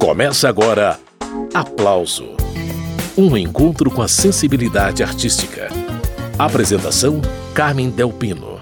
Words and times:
Começa 0.00 0.48
agora 0.48 0.98
Aplauso 1.52 2.30
Um 3.18 3.36
encontro 3.36 3.90
com 3.90 4.00
a 4.00 4.08
sensibilidade 4.08 5.02
artística. 5.02 5.68
Apresentação: 6.38 7.20
Carmen 7.54 7.90
Delpino. 7.90 8.60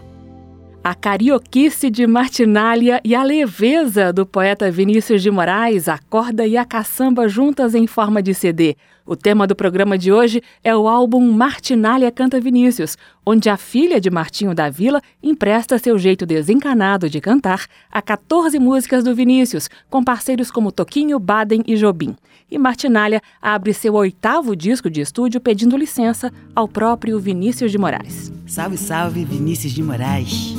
A 0.82 0.96
carioquice 0.96 1.90
de 1.90 2.08
Martinália 2.08 3.00
e 3.04 3.14
a 3.14 3.22
leveza 3.22 4.12
do 4.12 4.26
poeta 4.26 4.68
Vinícius 4.68 5.22
de 5.22 5.30
Moraes, 5.30 5.86
a 5.88 5.96
corda 6.10 6.44
e 6.44 6.56
a 6.56 6.64
caçamba 6.64 7.28
juntas 7.28 7.72
em 7.72 7.86
forma 7.86 8.20
de 8.20 8.34
CD. 8.34 8.76
O 9.08 9.16
tema 9.16 9.46
do 9.46 9.56
programa 9.56 9.96
de 9.96 10.12
hoje 10.12 10.42
é 10.62 10.76
o 10.76 10.86
álbum 10.86 11.32
Martinália 11.32 12.12
Canta 12.12 12.38
Vinícius, 12.38 12.98
onde 13.24 13.48
a 13.48 13.56
filha 13.56 13.98
de 13.98 14.10
Martinho 14.10 14.54
da 14.54 14.68
Vila 14.68 15.00
empresta 15.22 15.78
seu 15.78 15.98
jeito 15.98 16.26
desencanado 16.26 17.08
de 17.08 17.18
cantar 17.18 17.64
a 17.90 18.02
14 18.02 18.58
músicas 18.58 19.02
do 19.02 19.14
Vinícius, 19.14 19.70
com 19.88 20.04
parceiros 20.04 20.50
como 20.50 20.70
Toquinho, 20.70 21.18
Baden 21.18 21.62
e 21.66 21.74
Jobim. 21.74 22.14
E 22.50 22.58
Martinália 22.58 23.22
abre 23.40 23.72
seu 23.72 23.94
oitavo 23.94 24.54
disco 24.54 24.90
de 24.90 25.00
estúdio 25.00 25.40
pedindo 25.40 25.74
licença 25.74 26.30
ao 26.54 26.68
próprio 26.68 27.18
Vinícius 27.18 27.72
de 27.72 27.78
Moraes. 27.78 28.30
Salve, 28.46 28.76
salve, 28.76 29.24
Vinícius 29.24 29.72
de 29.72 29.82
Moraes 29.82 30.54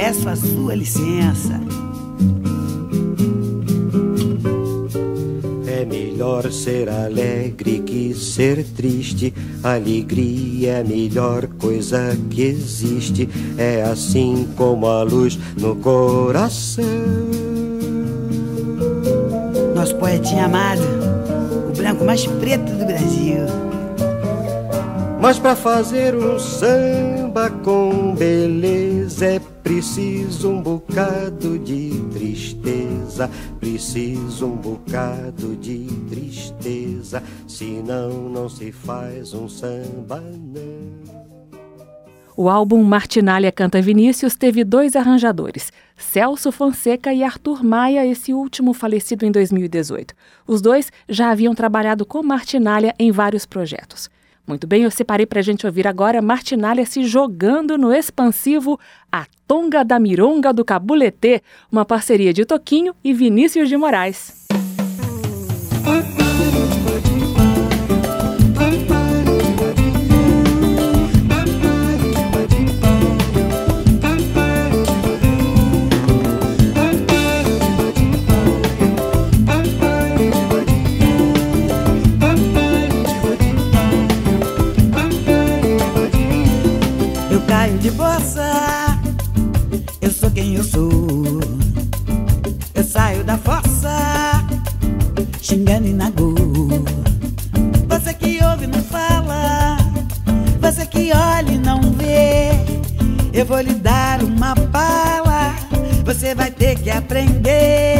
peço 0.00 0.30
a 0.30 0.34
sua 0.34 0.74
licença. 0.74 1.60
Melhor 6.20 6.52
ser 6.52 6.86
alegre 6.90 7.78
que 7.78 8.14
ser 8.14 8.62
triste. 8.76 9.32
Alegria 9.62 10.72
é 10.72 10.80
a 10.82 10.84
melhor 10.84 11.46
coisa 11.58 12.14
que 12.28 12.42
existe. 12.42 13.26
É 13.56 13.82
assim 13.82 14.46
como 14.54 14.86
a 14.86 15.02
luz 15.02 15.38
no 15.58 15.76
coração. 15.76 16.84
Nosso 19.74 19.96
poetinha 19.96 20.44
amado, 20.44 20.82
o 21.70 21.72
branco 21.74 22.04
mais 22.04 22.26
preto 22.26 22.70
do 22.70 22.84
Brasil. 22.84 23.46
Mas 25.22 25.38
para 25.38 25.56
fazer 25.56 26.14
um 26.14 26.38
samba 26.38 27.48
com 27.64 28.14
beleza 28.14 29.24
é 29.24 29.40
preciso 29.62 30.50
um 30.50 30.60
bocado 30.60 31.58
de 31.58 31.92
tristeza, 32.12 32.79
preciso 33.58 34.46
um 34.46 34.56
bocado 34.56 35.56
de 35.56 35.86
tristeza, 36.08 37.22
senão 37.46 38.28
não 38.28 38.48
se 38.48 38.70
faz 38.70 39.34
um 39.34 39.48
samba 39.48 40.20
não. 40.20 41.20
O 42.36 42.48
álbum 42.48 42.82
Martinália 42.82 43.52
Canta 43.52 43.82
Vinícius 43.82 44.34
teve 44.34 44.64
dois 44.64 44.96
arranjadores, 44.96 45.70
Celso 45.94 46.50
Fonseca 46.50 47.12
e 47.12 47.22
Arthur 47.22 47.62
Maia, 47.62 48.06
esse 48.06 48.32
último 48.32 48.72
falecido 48.72 49.26
em 49.26 49.30
2018. 49.30 50.14
Os 50.46 50.62
dois 50.62 50.90
já 51.06 51.30
haviam 51.30 51.54
trabalhado 51.54 52.06
com 52.06 52.22
Martinália 52.22 52.94
em 52.98 53.10
vários 53.10 53.44
projetos. 53.44 54.08
Muito 54.46 54.66
bem, 54.66 54.82
eu 54.82 54.90
separei 54.90 55.26
para 55.26 55.38
a 55.38 55.42
gente 55.42 55.66
ouvir 55.66 55.86
agora 55.86 56.20
Martinália 56.20 56.84
se 56.84 57.04
jogando 57.04 57.78
no 57.78 57.92
expansivo 57.92 58.78
A 59.10 59.26
Tonga 59.46 59.84
da 59.84 59.98
Mironga 59.98 60.52
do 60.52 60.64
Cabuletê, 60.64 61.42
uma 61.70 61.84
parceria 61.84 62.32
de 62.32 62.44
Toquinho 62.44 62.94
e 63.04 63.12
Vinícius 63.12 63.68
de 63.68 63.76
Moraes. 63.76 64.40
De 87.80 87.90
bossa. 87.90 88.96
Eu 90.00 90.10
sou 90.12 90.30
quem 90.30 90.54
eu 90.54 90.62
sou. 90.62 91.40
Eu 92.72 92.84
saio 92.84 93.24
da 93.24 93.36
fossa, 93.36 94.46
xingando 95.42 95.88
e 95.88 95.92
nagô. 95.92 96.32
Você 97.88 98.14
que 98.14 98.38
ouve 98.44 98.68
não 98.68 98.80
fala, 98.84 99.78
você 100.60 100.86
que 100.86 101.10
olha 101.12 101.50
e 101.50 101.58
não 101.58 101.80
vê. 101.94 102.50
Eu 103.32 103.44
vou 103.44 103.60
lhe 103.60 103.74
dar 103.74 104.22
uma 104.22 104.54
bala, 104.54 105.52
você 106.04 106.36
vai 106.36 106.52
ter 106.52 106.78
que 106.78 106.88
aprender. 106.88 107.99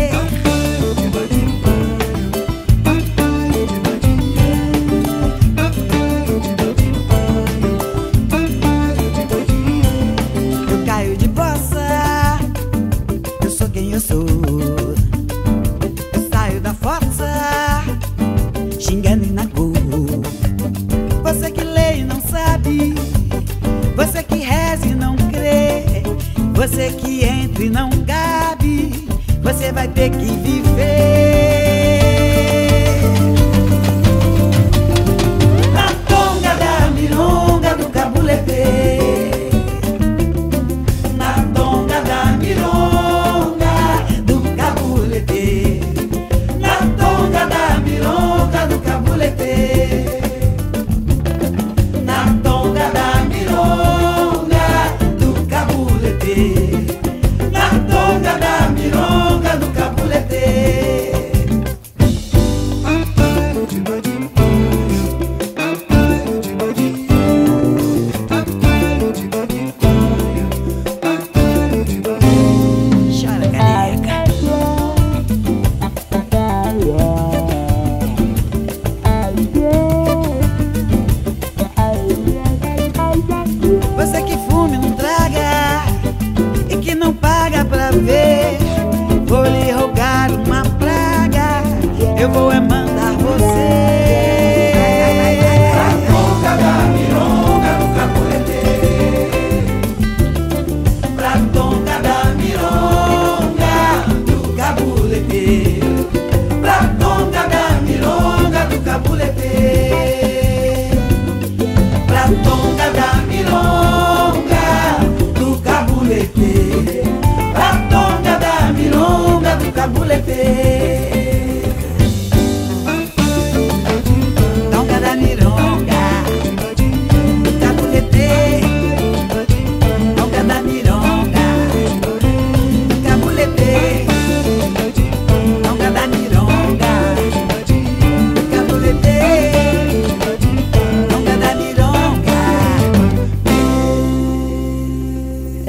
tanto 112.43 112.60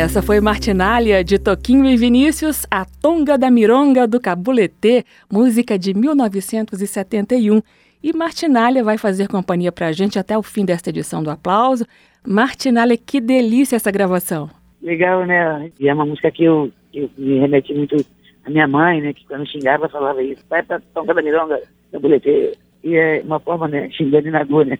Essa 0.02 0.20
foi 0.20 0.42
Martinália, 0.42 1.24
de 1.24 1.38
Toquinho 1.38 1.86
e 1.86 1.96
Vinícius, 1.96 2.66
A 2.72 2.86
Tonga 2.86 3.38
da 3.38 3.52
Mironga 3.52 4.08
do 4.08 4.20
Cabuletê, 4.20 5.06
música 5.32 5.78
de 5.78 5.94
1971. 5.94 7.62
E 8.02 8.12
Martinália 8.12 8.84
vai 8.84 8.98
fazer 8.98 9.28
companhia 9.28 9.72
pra 9.72 9.92
gente 9.92 10.18
até 10.18 10.36
o 10.36 10.42
fim 10.42 10.66
desta 10.66 10.90
edição 10.90 11.22
do 11.22 11.30
Aplauso. 11.30 11.86
Martinália, 12.28 12.98
que 12.98 13.22
delícia 13.22 13.76
essa 13.76 13.92
gravação. 13.92 14.50
Legal, 14.82 15.24
né? 15.24 15.72
E 15.80 15.88
é 15.88 15.94
uma 15.94 16.08
música 16.08 16.32
que 16.32 16.46
eu, 16.46 16.72
eu 16.92 17.08
me 17.16 17.38
remeti 17.38 17.72
muito 17.72 17.96
à 18.44 18.50
minha 18.50 18.68
mãe, 18.68 19.02
né? 19.02 19.14
Que 19.14 19.24
quando 19.28 19.48
xingava 19.48 19.88
falava 19.88 20.24
isso. 20.24 20.44
Vai 20.50 20.64
pra 20.64 20.82
Tonga 20.96 21.14
da 21.14 21.22
Mironga, 21.22 21.62
Cabuletê. 21.92 22.54
E 22.84 22.96
é 22.96 23.22
uma 23.24 23.40
forma, 23.40 23.68
né? 23.68 23.88
Xingando 23.92 24.32
na 24.32 24.44
né? 24.44 24.80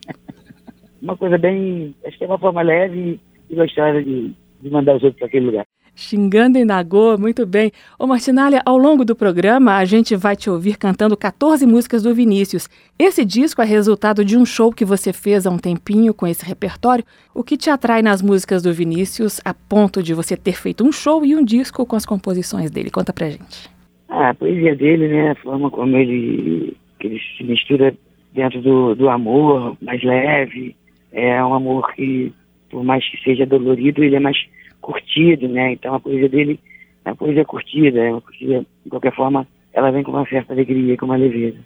uma 1.00 1.16
coisa 1.16 1.38
bem... 1.38 1.94
Acho 2.08 2.18
que 2.18 2.24
é 2.24 2.28
uma 2.28 2.40
forma 2.40 2.64
leve 2.64 3.20
e 3.52 3.56
gostosa 3.56 4.02
de 4.02 4.34
de 4.62 4.70
mandar 4.70 4.96
os 4.96 5.04
outros 5.04 5.20
para 5.20 5.28
aquele 5.28 5.46
lugar. 5.46 5.66
Xingando 5.94 6.58
em 6.58 6.64
Nagô, 6.64 7.18
muito 7.18 7.46
bem. 7.46 7.72
Ô 8.00 8.08
Martinália, 8.08 8.62
ao 8.66 8.78
longo 8.78 9.04
do 9.04 9.16
programa 9.16 9.76
a 9.76 9.84
gente 9.84 10.16
vai 10.16 10.36
te 10.36 10.50
ouvir 10.50 10.78
cantando 10.78 11.18
14 11.18 11.66
músicas 11.66 12.04
do 12.04 12.16
Vinícius. 12.16 12.70
Esse 12.98 13.26
disco 13.26 13.62
é 13.62 13.66
resultado 13.66 14.24
de 14.24 14.38
um 14.38 14.46
show 14.46 14.72
que 14.72 14.86
você 14.86 15.12
fez 15.12 15.46
há 15.46 15.52
um 15.52 15.58
tempinho 15.58 16.14
com 16.14 16.26
esse 16.26 16.46
repertório. 16.46 17.04
O 17.36 17.44
que 17.44 17.58
te 17.58 17.70
atrai 17.70 18.02
nas 18.02 18.22
músicas 18.22 18.64
do 18.64 18.74
Vinícius 18.74 19.42
a 19.44 19.54
ponto 19.54 20.02
de 20.02 20.14
você 20.14 20.38
ter 20.38 20.54
feito 20.54 20.86
um 20.86 20.92
show 20.92 21.26
e 21.26 21.36
um 21.36 21.44
disco 21.44 21.86
com 21.86 21.96
as 21.96 22.06
composições 22.06 22.72
dele? 22.72 22.90
Conta 22.90 23.12
pra 23.12 23.30
gente. 23.30 23.70
Ah, 24.08 24.30
a 24.30 24.34
poesia 24.34 24.76
dele, 24.76 25.10
né? 25.10 25.32
A 25.32 25.36
forma 25.36 25.70
como 25.70 25.98
ele, 25.98 26.76
que 27.00 27.08
ele 27.08 27.20
se 27.38 27.44
mistura 27.44 27.94
dentro 28.34 28.62
do, 28.62 28.96
do 28.96 29.10
amor, 29.10 29.76
mais 29.82 30.02
leve. 30.04 30.76
É 31.12 31.44
um 31.44 31.54
amor 31.54 31.94
que 31.94 32.34
por 32.72 32.84
mais 32.84 33.08
que 33.08 33.22
seja 33.24 33.46
dolorido, 33.46 34.04
ele 34.04 34.16
é 34.16 34.20
mais 34.20 34.38
curtido, 34.80 35.48
né? 35.48 35.74
Então 35.74 35.94
a 35.94 36.00
poesia 36.00 36.30
dele 36.30 36.60
é 37.06 37.10
uma 37.10 37.16
poesia 37.16 37.46
curtida, 37.46 38.00
é 38.00 38.12
uma 38.12 38.22
poesia, 38.22 38.66
de 38.84 38.90
qualquer 38.90 39.14
forma, 39.14 39.48
ela 39.74 39.92
vem 39.92 40.04
com 40.04 40.12
uma 40.12 40.26
certa 40.28 40.54
alegria, 40.54 40.98
com 40.98 41.06
uma 41.06 41.18
leveza. 41.18 41.58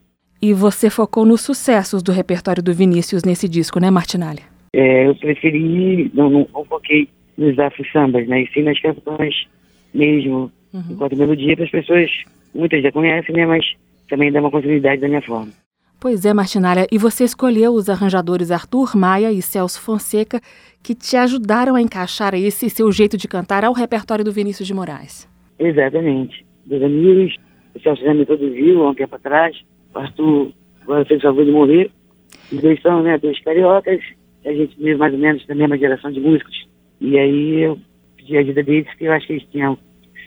E 0.41 0.53
você 0.53 0.89
focou 0.89 1.25
nos 1.25 1.41
sucessos 1.41 2.03
do 2.03 2.11
repertório 2.11 2.61
do 2.61 2.73
Vinícius 2.73 3.23
nesse 3.23 3.47
disco, 3.47 3.79
né, 3.79 3.89
Martinalha? 3.89 4.43
É, 4.73 5.07
eu 5.07 5.15
preferi, 5.15 6.11
não, 6.13 6.29
não, 6.29 6.47
não 6.53 6.65
foquei 6.65 7.07
nos 7.37 7.57
afro-sambas, 7.57 8.27
né? 8.27 8.43
E 8.43 8.47
sim 8.51 8.63
nas 8.63 8.79
canções 8.79 9.47
mesmo, 9.93 10.51
uhum. 10.73 10.83
enquanto 10.91 11.15
melodia, 11.15 11.55
para 11.55 11.65
as 11.65 11.71
pessoas, 11.71 12.11
muitas 12.53 12.83
já 12.83 12.91
conhecem, 12.91 13.35
né? 13.35 13.45
Mas 13.45 13.65
também 14.09 14.31
dá 14.31 14.41
uma 14.41 14.51
continuidade 14.51 15.01
da 15.01 15.07
minha 15.07 15.21
forma. 15.21 15.51
Pois 15.99 16.25
é, 16.25 16.33
Martinalha, 16.33 16.85
e 16.91 16.97
você 16.97 17.23
escolheu 17.23 17.73
os 17.73 17.89
arranjadores 17.89 18.51
Arthur 18.51 18.95
Maia 18.95 19.31
e 19.31 19.41
Celso 19.41 19.81
Fonseca, 19.81 20.39
que 20.83 20.93
te 20.93 21.15
ajudaram 21.15 21.75
a 21.75 21.81
encaixar 21.81 22.35
esse 22.35 22.69
seu 22.69 22.91
jeito 22.91 23.17
de 23.17 23.27
cantar 23.27 23.63
ao 23.63 23.73
repertório 23.73 24.23
do 24.23 24.31
Vinícius 24.31 24.67
de 24.67 24.73
Moraes. 24.73 25.27
Exatamente. 25.57 26.45
Dois 26.65 26.83
amigos, 26.83 27.35
o 27.73 27.79
Celso 27.79 28.03
já 28.03 28.13
me 28.13 28.21
introduziu 28.21 28.83
há 28.83 28.91
um 28.91 28.93
tempo 28.93 29.15
atrás, 29.15 29.55
o 29.93 29.99
Arthur 29.99 30.53
agora 30.81 31.05
fez 31.05 31.19
o 31.19 31.23
favor 31.23 31.45
de 31.45 31.51
morrer. 31.51 31.91
Os 32.51 32.61
dois 32.61 32.79
são, 32.81 33.01
né, 33.01 33.17
dois 33.17 33.41
cariocas, 33.41 34.01
a 34.45 34.53
gente 34.53 34.77
vive 34.77 34.95
mais 34.95 35.13
ou 35.13 35.19
menos 35.19 35.45
da 35.47 35.55
mesma 35.55 35.77
geração 35.77 36.11
de 36.11 36.19
músicos. 36.19 36.67
E 37.01 37.17
aí 37.17 37.61
eu 37.61 37.79
pedi 38.17 38.37
a 38.37 38.41
ajuda 38.41 38.61
deles, 38.61 38.85
porque 38.87 39.05
eu 39.05 39.13
acho 39.13 39.25
que 39.25 39.33
eles 39.33 39.47
tinham, 39.51 39.77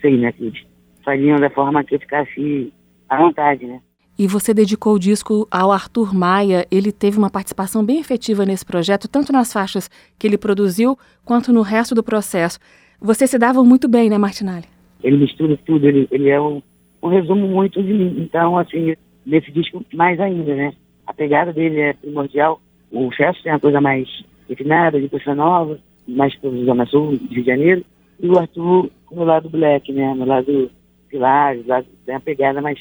sei, 0.00 0.16
né, 0.16 0.32
que 0.32 0.44
eles 0.44 0.60
fariam 1.04 1.38
da 1.38 1.50
forma 1.50 1.84
que 1.84 1.94
eu 1.94 2.00
ficasse 2.00 2.72
à 3.08 3.16
vontade, 3.16 3.64
né. 3.66 3.80
E 4.18 4.26
você 4.26 4.52
dedicou 4.52 4.94
o 4.94 4.98
disco 4.98 5.46
ao 5.48 5.70
Arthur 5.70 6.12
Maia. 6.12 6.66
Ele 6.72 6.90
teve 6.90 7.16
uma 7.16 7.30
participação 7.30 7.84
bem 7.84 8.00
efetiva 8.00 8.44
nesse 8.44 8.66
projeto, 8.66 9.06
tanto 9.06 9.32
nas 9.32 9.52
faixas 9.52 9.88
que 10.18 10.26
ele 10.26 10.36
produziu, 10.36 10.98
quanto 11.24 11.52
no 11.52 11.62
resto 11.62 11.94
do 11.94 12.02
processo. 12.02 12.58
Você 13.00 13.28
se 13.28 13.38
dava 13.38 13.62
muito 13.62 13.86
bem, 13.86 14.10
né, 14.10 14.18
Martinelli? 14.18 14.64
Ele 15.04 15.18
mistura 15.18 15.56
tudo, 15.64 15.86
ele, 15.86 16.08
ele 16.10 16.28
é 16.30 16.40
um, 16.40 16.60
um 17.00 17.08
resumo 17.08 17.46
muito 17.46 17.80
de 17.80 17.92
mim. 17.94 18.16
Então, 18.18 18.58
assim, 18.58 18.96
nesse 19.24 19.52
disco, 19.52 19.84
mais 19.94 20.18
ainda, 20.18 20.52
né? 20.52 20.72
A 21.06 21.14
pegada 21.14 21.52
dele 21.52 21.78
é 21.78 21.92
primordial. 21.92 22.60
O 22.90 23.12
Celso 23.14 23.40
tem 23.44 23.52
uma 23.52 23.60
coisa 23.60 23.80
mais 23.80 24.08
refinada, 24.48 25.00
de 25.00 25.08
coisa 25.08 25.32
nova, 25.32 25.78
mais 26.08 26.34
o 26.42 26.64
Zona 26.64 26.86
Sul, 26.86 27.10
Rio 27.10 27.28
de 27.28 27.42
Janeiro. 27.44 27.84
E 28.18 28.28
o 28.28 28.36
Arthur 28.36 28.90
no 29.12 29.22
lado 29.22 29.48
black, 29.48 29.92
né? 29.92 30.12
No 30.12 30.24
lado 30.24 30.72
Pilares, 31.08 31.64
tem 32.04 32.14
uma 32.16 32.20
pegada 32.20 32.60
mais 32.60 32.80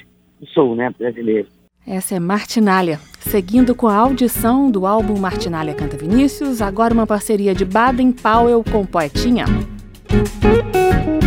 sou, 0.53 0.75
né, 0.75 0.93
brasileiro. 0.97 1.47
Essa 1.85 2.15
é 2.15 2.19
Martinália. 2.19 2.99
Seguindo 3.19 3.73
com 3.73 3.87
a 3.87 3.95
audição 3.95 4.69
do 4.69 4.85
álbum 4.85 5.17
Martinália 5.17 5.73
Canta 5.73 5.97
Vinícius, 5.97 6.61
agora 6.61 6.93
uma 6.93 7.07
parceria 7.07 7.55
de 7.55 7.63
Baden 7.63 8.11
Powell 8.11 8.63
com 8.63 8.85
Poetinha. 8.85 9.45
falar 10.07 11.26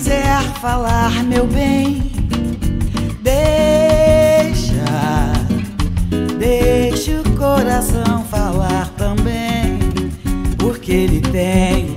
quiser 0.00 0.42
falar, 0.62 1.22
meu 1.24 1.46
bem. 1.46 2.10
coração 7.80 8.24
falar 8.24 8.88
também, 8.96 9.78
porque 10.58 10.92
ele 10.92 11.20
tem 11.20 11.96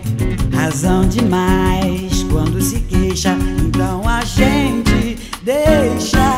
razão 0.53 1.07
demais 1.07 2.23
quando 2.31 2.61
se 2.61 2.79
queixa. 2.81 3.35
Então 3.65 4.07
a 4.07 4.23
gente 4.23 5.17
deixa, 5.43 5.93
deixa, 5.93 6.32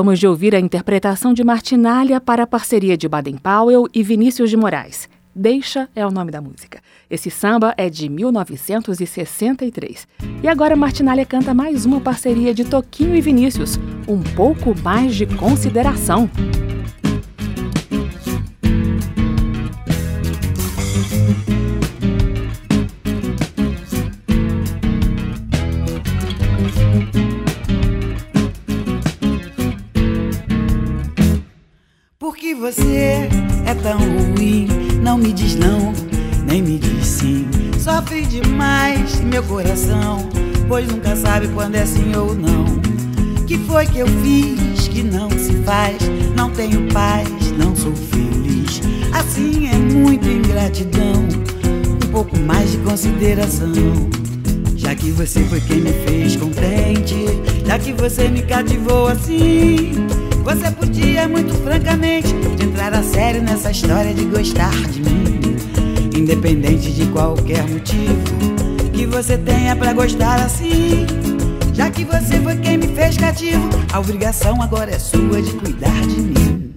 Acabamos 0.00 0.18
de 0.18 0.26
ouvir 0.26 0.54
a 0.54 0.58
interpretação 0.58 1.34
de 1.34 1.44
Martinália 1.44 2.18
para 2.22 2.44
a 2.44 2.46
parceria 2.46 2.96
de 2.96 3.06
Baden 3.06 3.36
Powell 3.36 3.86
e 3.92 4.02
Vinícius 4.02 4.48
de 4.48 4.56
Moraes. 4.56 5.06
Deixa 5.36 5.90
é 5.94 6.06
o 6.06 6.10
nome 6.10 6.30
da 6.30 6.40
música. 6.40 6.80
Esse 7.10 7.30
samba 7.30 7.74
é 7.76 7.90
de 7.90 8.08
1963. 8.08 10.08
E 10.42 10.48
agora 10.48 10.74
Martinália 10.74 11.26
canta 11.26 11.52
mais 11.52 11.84
uma 11.84 12.00
parceria 12.00 12.54
de 12.54 12.64
Toquinho 12.64 13.14
e 13.14 13.20
Vinícius, 13.20 13.78
um 14.08 14.22
pouco 14.22 14.74
mais 14.82 15.14
de 15.14 15.26
consideração. 15.26 16.30
Você 32.70 33.28
é 33.66 33.74
tão 33.82 33.98
ruim, 33.98 34.68
não 35.02 35.18
me 35.18 35.32
diz 35.32 35.56
não, 35.56 35.92
nem 36.46 36.62
me 36.62 36.78
diz 36.78 37.04
sim. 37.04 37.44
Sofre 37.76 38.22
demais 38.22 39.20
meu 39.22 39.42
coração, 39.42 40.28
pois 40.68 40.86
nunca 40.86 41.16
sabe 41.16 41.48
quando 41.48 41.74
é 41.74 41.84
sim 41.84 42.14
ou 42.14 42.32
não. 42.32 42.64
Que 43.46 43.58
foi 43.58 43.86
que 43.86 43.98
eu 43.98 44.06
fiz 44.06 44.86
que 44.86 45.02
não 45.02 45.28
se 45.30 45.52
faz? 45.64 45.96
Não 46.36 46.48
tenho 46.50 46.86
paz, 46.92 47.28
não 47.58 47.74
sou 47.74 47.92
feliz. 47.92 48.80
Assim 49.12 49.68
é 49.68 49.76
muita 49.76 50.28
ingratidão, 50.28 51.26
um 52.04 52.12
pouco 52.12 52.38
mais 52.38 52.70
de 52.70 52.78
consideração. 52.78 53.72
Já 54.76 54.94
que 54.94 55.10
você 55.10 55.40
foi 55.40 55.60
quem 55.60 55.80
me 55.80 55.92
fez 56.06 56.36
contente, 56.36 57.26
já 57.66 57.80
que 57.80 57.92
você 57.92 58.28
me 58.28 58.42
cativou 58.42 59.08
assim. 59.08 60.19
Você 60.42 60.70
podia 60.70 61.28
muito 61.28 61.54
francamente 61.62 62.34
entrar 62.62 62.92
a 62.94 63.02
sério 63.02 63.42
nessa 63.42 63.70
história 63.70 64.12
de 64.14 64.24
gostar 64.24 64.74
de 64.88 65.00
mim, 65.02 65.40
independente 66.16 66.90
de 66.92 67.06
qualquer 67.06 67.66
motivo 67.68 68.50
que 68.92 69.06
você 69.06 69.38
tenha 69.38 69.76
para 69.76 69.92
gostar 69.92 70.40
assim. 70.40 71.06
Já 71.72 71.90
que 71.90 72.04
você 72.04 72.40
foi 72.40 72.56
quem 72.56 72.76
me 72.78 72.88
fez 72.88 73.16
cativo, 73.16 73.68
a 73.92 74.00
obrigação 74.00 74.60
agora 74.60 74.90
é 74.90 74.98
sua 74.98 75.40
de 75.40 75.52
cuidar 75.54 76.06
de 76.06 76.20
mim. 76.20 76.74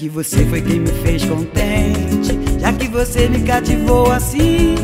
Que 0.00 0.08
você 0.08 0.46
foi 0.46 0.62
quem 0.62 0.80
me 0.80 0.90
fez 1.02 1.22
contente, 1.26 2.32
já 2.58 2.72
que 2.72 2.88
você 2.88 3.28
me 3.28 3.42
cativou 3.42 4.10
assim, 4.10 4.74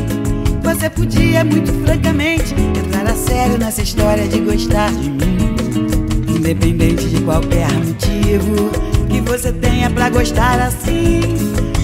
você 0.61 0.91
podia 0.91 1.43
muito 1.43 1.73
francamente 1.83 2.53
entrar 2.53 3.07
a 3.07 3.15
sério 3.15 3.57
nessa 3.57 3.81
história 3.81 4.27
de 4.27 4.39
gostar 4.41 4.91
de 4.91 5.09
mim. 5.09 5.55
Independente 6.27 7.09
de 7.09 7.19
qualquer 7.21 7.67
motivo 7.73 8.69
que 9.09 9.19
você 9.21 9.51
tenha 9.53 9.89
pra 9.89 10.11
gostar 10.11 10.59
assim. 10.59 11.21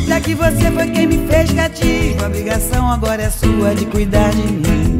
Já 0.07 0.21
que 0.21 0.35
você 0.35 0.69
foi 0.69 0.91
quem 0.91 1.07
me 1.07 1.27
fez 1.27 1.51
cativo, 1.53 2.23
a 2.23 2.27
obrigação 2.27 2.87
agora 2.91 3.23
é 3.23 3.31
sua 3.31 3.73
de 3.73 3.87
cuidar 3.87 4.29
de 4.29 4.43
mim. 4.43 4.99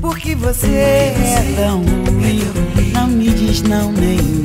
Porque 0.00 0.34
você 0.34 0.66
é 0.66 1.54
tão 1.54 1.84
ruim, 1.84 2.42
não 2.92 3.06
me 3.06 3.30
diz 3.30 3.62
não, 3.62 3.94
sim. 3.94 4.39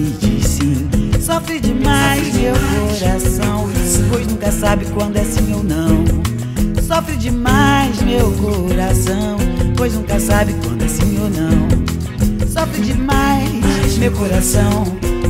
Sofre 1.25 1.60
demais 1.60 2.36
meu 2.36 2.53
coração, 2.53 3.67
pois 4.12 4.27
nunca 4.27 4.51
sabe 4.51 4.86
quando 4.94 5.17
é 5.17 5.24
sim 5.24 5.53
ou 5.55 5.63
não. 5.63 6.05
Sofre 6.84 7.17
demais 7.17 8.00
meu 8.03 8.32
coração, 8.34 9.36
pois 9.75 9.96
nunca 9.96 10.20
sabe 10.20 10.53
quando 10.63 10.84
é 10.84 10.88
sim 10.88 11.17
ou 11.20 11.29
não. 11.32 12.48
Sofre 12.48 12.79
demais 12.79 13.98
meu 13.98 14.12
coração, 14.12 14.84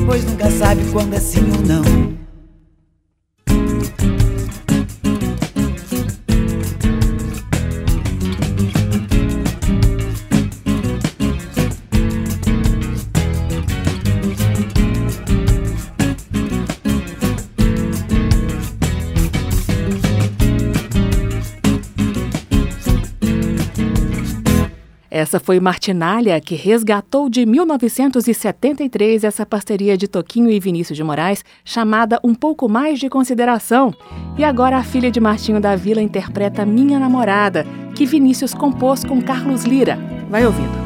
pois 0.05 0.25
nunca 0.25 0.51
sabe 0.51 0.83
quando 0.91 1.13
é 1.13 1.19
sim 1.21 1.49
ou 1.55 1.65
não. 1.65 2.24
Essa 25.35 25.43
foi 25.43 25.59
Martinália, 25.59 26.39
que 26.39 26.55
resgatou 26.55 27.29
de 27.29 27.45
1973 27.45 29.25
essa 29.25 29.45
parceria 29.45 29.97
de 29.97 30.07
Toquinho 30.07 30.49
e 30.49 30.61
Vinícius 30.61 30.95
de 30.95 31.03
Moraes, 31.03 31.43
chamada 31.65 32.21
Um 32.23 32.33
Pouco 32.33 32.69
Mais 32.69 32.99
de 32.99 33.09
Consideração. 33.09 33.93
E 34.37 34.45
agora 34.45 34.77
a 34.77 34.83
filha 34.83 35.11
de 35.11 35.19
Martinho 35.19 35.59
da 35.59 35.75
Vila 35.75 36.01
interpreta 36.01 36.65
Minha 36.65 36.97
Namorada, 36.97 37.65
que 37.93 38.05
Vinícius 38.05 38.53
compôs 38.53 39.03
com 39.03 39.21
Carlos 39.21 39.65
Lira. 39.65 39.99
Vai 40.29 40.45
ouvindo. 40.45 40.84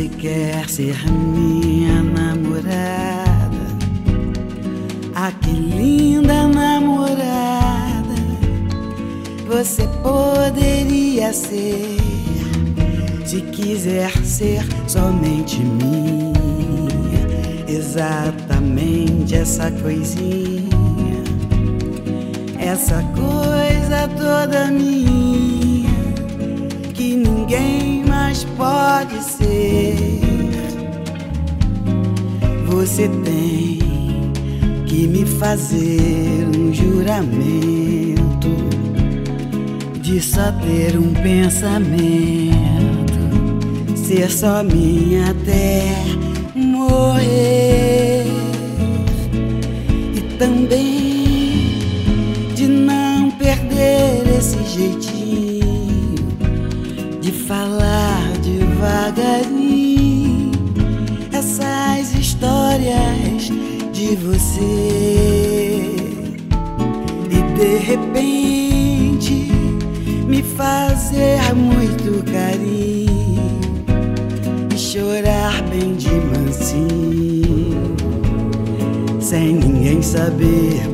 Você 0.00 0.08
quer 0.08 0.66
ser 0.66 0.96
minha 1.12 2.02
namorada, 2.02 3.50
ah 5.14 5.30
que 5.30 5.50
linda 5.50 6.46
namorada, 6.46 8.14
você 9.46 9.86
poderia 10.02 11.34
ser, 11.34 11.98
se 13.26 13.42
quiser 13.42 14.10
ser 14.24 14.64
somente 14.88 15.60
minha, 15.60 16.32
exatamente 17.68 19.34
essa 19.34 19.70
coisinha, 19.70 20.70
essa 22.58 23.02
coisa 23.14 24.08
toda 24.16 24.70
minha 24.70 25.69
ninguém 27.50 28.04
mais 28.06 28.44
pode 28.56 29.22
ser. 29.24 30.20
Você 32.66 33.08
tem 33.24 33.80
que 34.86 35.08
me 35.08 35.26
fazer 35.26 36.46
um 36.56 36.72
juramento 36.72 38.48
de 40.00 40.20
só 40.20 40.52
ter 40.52 40.96
um 40.96 41.12
pensamento, 41.12 42.54
ser 43.96 44.30
só 44.30 44.62
minha 44.62 45.30
até 45.30 45.92
morrer. 46.54 48.26
E 50.14 50.20
também 50.38 51.78
de 52.54 52.68
não 52.68 53.28
perder 53.32 54.38
esse 54.38 54.62
jeitinho 54.64 55.09
falar 57.50 58.30
devagarinho. 58.44 60.52
Essas 61.32 62.14
histórias 62.14 63.50
de 63.92 64.14
você. 64.14 65.96
E 67.28 67.42
de 67.58 67.78
repente 67.78 69.50
me 70.28 70.44
fazer 70.44 71.40
muito 71.56 72.22
carinho. 72.30 73.58
E 74.72 74.78
chorar 74.78 75.60
bem 75.62 75.96
de 75.96 76.14
mansinho. 76.30 77.96
Sem 79.20 79.56
ninguém 79.56 80.00
saber 80.02 80.88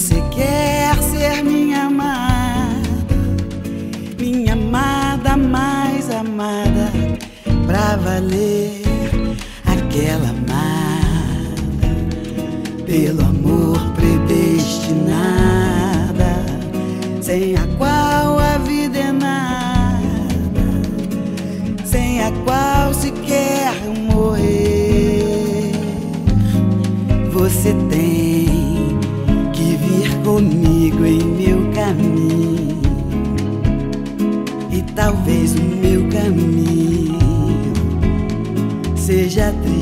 você 0.00 0.20
quer 0.34 0.96
ser 1.02 1.44
minha 1.44 1.84
amada, 1.84 2.88
minha 4.18 4.54
amada 4.54 5.36
mais 5.36 6.10
amada, 6.10 6.90
pra 7.66 7.96
valer. 7.96 8.80
aquela 9.66 10.30
amada, 10.30 11.90
pelo 12.86 13.20
amor 13.20 13.92
predestinada, 13.92 16.46
sem 17.20 17.56
a 17.56 17.66
qual 17.76 17.99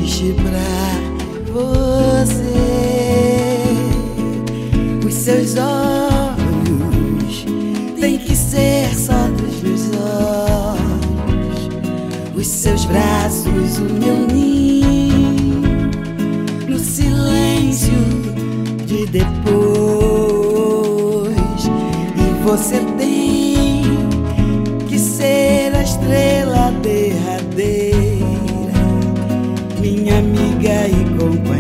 triste 0.09 0.35
pra 0.43 1.53
você. 1.53 2.55
Os 5.07 5.15
seus 5.15 5.55
olhos 5.59 7.45
têm 8.01 8.17
que 8.19 8.35
ser 8.35 8.89
só 8.95 9.29
dos 9.29 9.61
meus 9.61 9.83
olhos. 9.95 11.69
Os 12.35 12.47
seus 12.47 12.87
braços, 12.87 13.79
o 13.79 13.85
meu 13.85 14.27
ninho. 14.33 15.61
No 16.67 16.79
silêncio 16.79 17.93
de 18.87 19.05
depois. 19.07 19.29
E 22.17 22.43
você 22.45 22.81
tem 22.97 23.83
que 24.89 24.99
ser 24.99 25.75
a 25.77 25.83
estrela 25.83 26.73
derradeira 26.83 28.08
amiga 30.89 31.55
e 31.55 31.58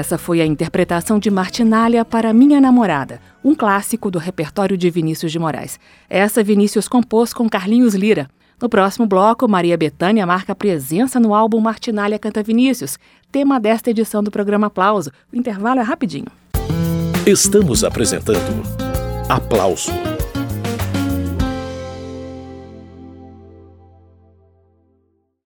Essa 0.00 0.16
foi 0.16 0.40
a 0.40 0.46
interpretação 0.46 1.18
de 1.18 1.30
Martinália 1.30 2.06
para 2.06 2.32
Minha 2.32 2.58
Namorada, 2.58 3.20
um 3.44 3.54
clássico 3.54 4.10
do 4.10 4.18
repertório 4.18 4.74
de 4.74 4.88
Vinícius 4.88 5.30
de 5.30 5.38
Moraes. 5.38 5.78
Essa 6.08 6.42
Vinícius 6.42 6.88
compôs 6.88 7.34
com 7.34 7.50
Carlinhos 7.50 7.94
Lira. 7.94 8.26
No 8.58 8.66
próximo 8.66 9.06
bloco, 9.06 9.46
Maria 9.46 9.76
Bethânia 9.76 10.24
marca 10.24 10.54
presença 10.54 11.20
no 11.20 11.34
álbum 11.34 11.60
Martinália 11.60 12.18
Canta 12.18 12.42
Vinícius, 12.42 12.98
tema 13.30 13.60
desta 13.60 13.90
edição 13.90 14.22
do 14.22 14.30
programa 14.30 14.68
Aplauso. 14.68 15.12
O 15.30 15.36
intervalo 15.36 15.80
é 15.80 15.82
rapidinho. 15.82 16.28
Estamos 17.26 17.84
apresentando 17.84 18.62
Aplauso 19.28 19.92